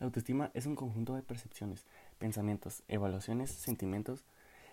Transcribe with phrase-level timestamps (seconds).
[0.00, 1.86] La autoestima es un conjunto de percepciones,
[2.18, 4.24] pensamientos, evaluaciones, sentimientos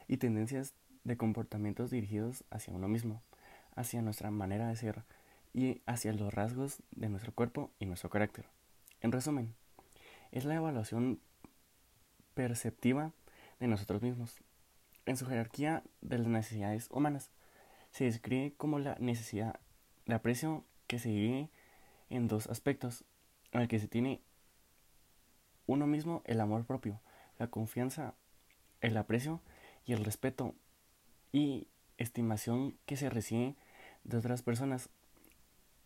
[0.08, 3.22] y tendencias de comportamientos dirigidos hacia uno mismo,
[3.76, 5.04] hacia nuestra manera de ser
[5.54, 8.46] y hacia los rasgos de nuestro cuerpo y nuestro carácter.
[9.02, 9.54] En resumen,
[10.32, 11.20] es la evaluación
[12.34, 13.12] perceptiva
[13.60, 14.38] de nosotros mismos.
[15.06, 17.32] En su jerarquía de las necesidades humanas,
[17.92, 19.60] se describe como la necesidad
[20.06, 21.50] de aprecio que se divide
[22.10, 23.04] en dos aspectos,
[23.52, 24.22] el que se tiene
[25.68, 27.00] uno mismo el amor propio,
[27.38, 28.16] la confianza,
[28.82, 29.42] el aprecio
[29.86, 30.56] y el respeto
[31.32, 31.68] y
[31.98, 33.56] estimación que se recibe
[34.04, 34.90] de otras personas,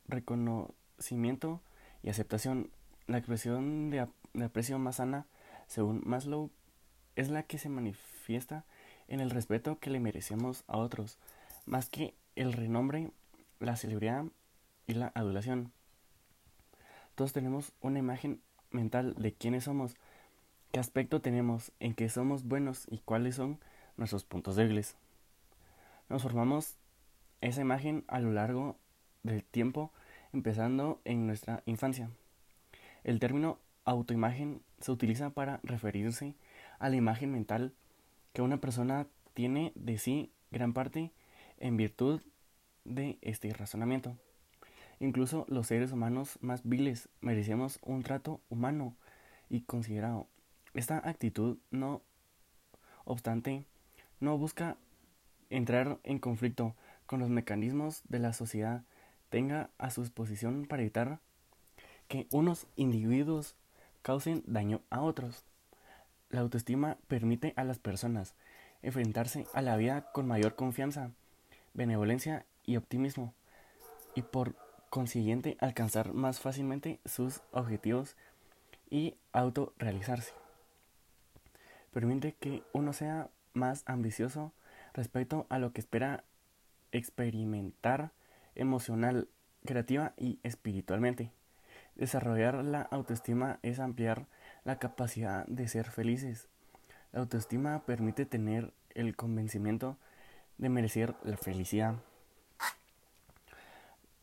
[0.07, 1.61] reconocimiento
[2.03, 2.71] y aceptación.
[3.07, 4.07] La expresión de,
[4.43, 5.25] aprecio más sana,
[5.67, 6.51] según Maslow,
[7.15, 8.65] es la que se manifiesta
[9.07, 11.17] en el respeto que le merecemos a otros,
[11.65, 13.11] más que el renombre,
[13.59, 14.25] la celebridad
[14.87, 15.73] y la adulación.
[17.15, 19.95] Todos tenemos una imagen mental de quiénes somos,
[20.71, 23.59] qué aspecto tenemos, en qué somos buenos y cuáles son
[23.97, 24.95] nuestros puntos débiles.
[26.09, 26.77] Nos formamos
[27.41, 28.77] esa imagen a lo largo
[29.23, 29.91] del tiempo,
[30.33, 32.09] empezando en nuestra infancia.
[33.03, 36.35] El término autoimagen se utiliza para referirse
[36.79, 37.73] a la imagen mental
[38.33, 41.11] que una persona tiene de sí gran parte
[41.57, 42.21] en virtud
[42.85, 44.17] de este razonamiento.
[45.01, 48.95] Incluso los seres humanos más viles merecemos un trato humano
[49.49, 50.27] y considerado.
[50.75, 52.03] Esta actitud, no
[53.03, 53.65] obstante,
[54.19, 54.77] no busca
[55.49, 56.75] entrar en conflicto
[57.07, 58.83] con los mecanismos de la sociedad,
[59.31, 61.19] tenga a su disposición para evitar
[62.07, 63.55] que unos individuos
[64.03, 65.45] causen daño a otros.
[66.29, 68.35] La autoestima permite a las personas
[68.83, 71.09] enfrentarse a la vida con mayor confianza,
[71.73, 73.33] benevolencia y optimismo,
[74.13, 74.55] y por
[74.91, 78.17] consiguiente alcanzar más fácilmente sus objetivos
[78.89, 80.33] y autorrealizarse.
[81.93, 84.51] Permite que uno sea más ambicioso
[84.93, 86.25] respecto a lo que espera
[86.91, 88.11] experimentar
[88.53, 89.29] emocional,
[89.65, 91.31] creativa y espiritualmente.
[91.95, 94.27] Desarrollar la autoestima es ampliar
[94.65, 96.49] la capacidad de ser felices.
[97.13, 99.97] La autoestima permite tener el convencimiento
[100.57, 101.95] de merecer la felicidad.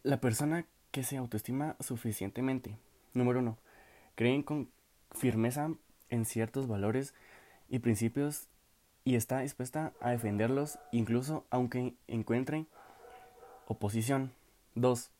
[0.04, 2.78] La persona que se autoestima suficientemente.
[3.14, 3.58] Número uno,
[4.14, 4.70] creen con
[5.10, 5.72] firmeza
[6.08, 7.14] en ciertos valores
[7.68, 8.46] y principios
[9.04, 12.66] y está dispuesta a defenderlos incluso aunque encuentre
[13.66, 14.32] oposición.
[14.76, 15.10] 2.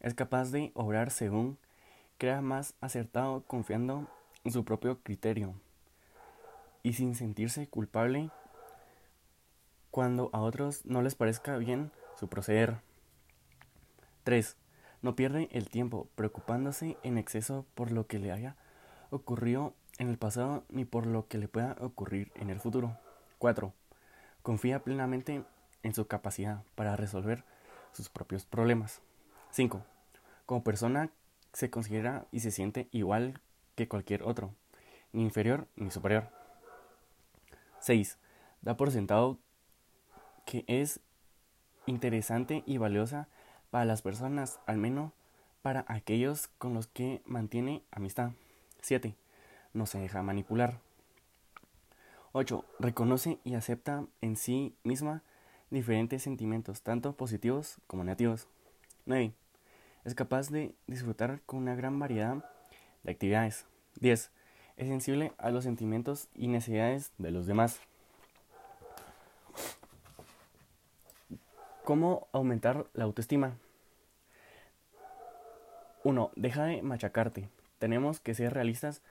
[0.00, 1.56] Es capaz de obrar según
[2.18, 4.06] crea más acertado confiando
[4.44, 5.54] en su propio criterio
[6.82, 8.30] y sin sentirse culpable
[9.90, 12.82] cuando a otros no les parezca bien su proceder.
[14.26, 14.56] 3.
[15.02, 18.56] No pierde el tiempo preocupándose en exceso por lo que le haya
[19.10, 22.98] ocurrido en el pasado ni por lo que le pueda ocurrir en el futuro.
[23.38, 23.72] 4.
[24.42, 25.44] Confía plenamente
[25.84, 27.44] en su capacidad para resolver
[27.92, 29.00] sus propios problemas.
[29.52, 29.84] 5.
[30.44, 31.10] Como persona
[31.52, 33.40] se considera y se siente igual
[33.76, 34.56] que cualquier otro,
[35.12, 36.32] ni inferior ni superior.
[37.78, 38.18] 6.
[38.60, 39.38] Da por sentado
[40.46, 40.98] que es
[41.86, 43.28] interesante y valiosa
[43.70, 45.12] para las personas, al menos
[45.62, 48.32] para aquellos con los que mantiene amistad.
[48.82, 49.14] 7.
[49.74, 50.80] No se deja manipular.
[52.32, 52.64] 8.
[52.78, 55.22] Reconoce y acepta en sí misma
[55.70, 58.46] diferentes sentimientos, tanto positivos como negativos.
[59.06, 59.32] 9.
[60.04, 62.44] Es capaz de disfrutar con una gran variedad
[63.02, 63.66] de actividades.
[64.00, 64.30] 10.
[64.76, 67.80] Es sensible a los sentimientos y necesidades de los demás.
[71.86, 73.58] ¿Cómo aumentar la autoestima?
[76.02, 76.32] 1.
[76.34, 77.48] Deja de machacarte.
[77.78, 79.02] Tenemos que ser realistas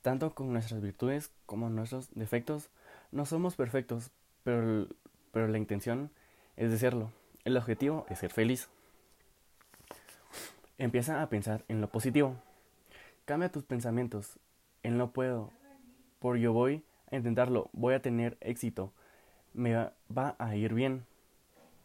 [0.00, 2.70] tanto con nuestras virtudes como nuestros defectos.
[3.10, 4.12] No somos perfectos,
[4.44, 4.86] pero,
[5.32, 6.12] pero la intención
[6.56, 7.10] es de serlo.
[7.44, 8.68] El objetivo es ser feliz.
[10.78, 12.36] Empieza a pensar en lo positivo.
[13.24, 14.38] Cambia tus pensamientos.
[14.84, 15.50] En lo puedo.
[16.20, 17.70] Por yo voy a intentarlo.
[17.72, 18.92] Voy a tener éxito.
[19.52, 21.09] Me va a ir bien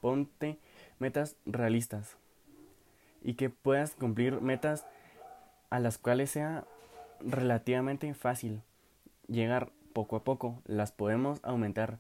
[0.06, 0.60] ponte
[1.00, 2.16] metas realistas
[3.24, 4.86] y que puedas cumplir metas
[5.72, 6.64] a las cuales sea
[7.22, 8.62] relativamente fácil
[9.28, 10.62] llegar poco a poco.
[10.68, 11.98] Las podemos aumentar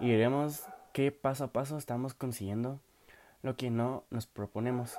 [0.00, 2.80] y veremos qué paso a paso estamos consiguiendo
[3.44, 4.98] lo que no nos proponemos.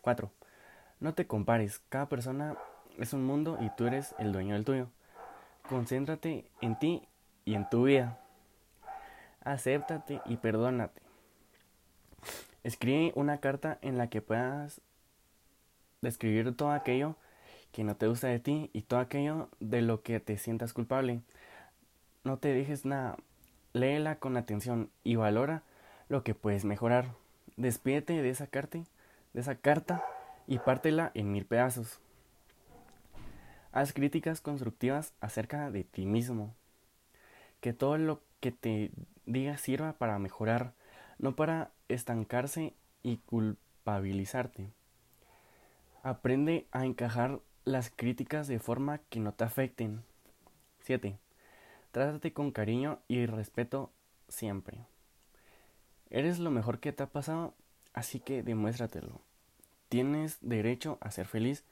[0.00, 0.30] 4.
[1.00, 1.82] No te compares.
[1.90, 2.56] Cada persona
[2.96, 4.88] es un mundo y tú eres el dueño del tuyo.
[5.68, 7.06] Concéntrate en ti
[7.44, 8.18] y en tu vida.
[9.44, 11.11] Acéptate y perdónate.
[12.64, 14.80] Escribe una carta en la que puedas
[16.00, 17.16] describir todo aquello
[17.72, 21.22] que no te gusta de ti y todo aquello de lo que te sientas culpable.
[22.22, 23.16] No te dejes nada.
[23.72, 25.62] Léela con atención y valora
[26.08, 27.06] lo que puedes mejorar.
[27.56, 28.78] Despídete de esa carta,
[29.32, 30.04] de esa carta
[30.46, 31.98] y pártela en mil pedazos.
[33.72, 36.54] Haz críticas constructivas acerca de ti mismo.
[37.60, 38.90] Que todo lo que te
[39.24, 40.74] diga sirva para mejorar,
[41.18, 44.70] no para estancarse y culpabilizarte.
[46.02, 50.02] Aprende a encajar las críticas de forma que no te afecten.
[50.80, 51.18] 7.
[51.92, 53.92] Trátate con cariño y respeto
[54.28, 54.84] siempre.
[56.10, 57.54] Eres lo mejor que te ha pasado,
[57.92, 59.20] así que demuéstratelo.
[59.88, 61.64] Tienes derecho a ser feliz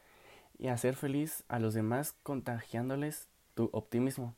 [0.58, 4.34] y a ser feliz a los demás contagiándoles tu optimismo.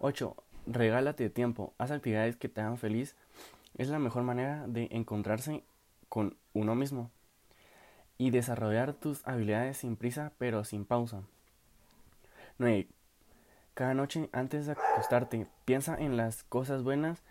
[0.00, 0.34] 8.
[0.66, 3.14] Regálate tiempo, haz actividades que te hagan feliz.
[3.76, 5.64] Es la mejor manera de encontrarse
[6.08, 7.10] con uno mismo
[8.18, 11.22] y desarrollar tus habilidades sin prisa pero sin pausa.
[12.58, 12.88] 9.
[13.74, 17.22] Cada noche antes de acostarte, piensa en las cosas buenas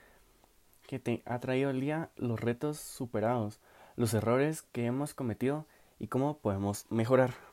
[0.87, 3.59] que te ha traído el día, los retos superados,
[3.95, 5.67] los errores que hemos cometido
[5.99, 7.48] y cómo podemos mejorar.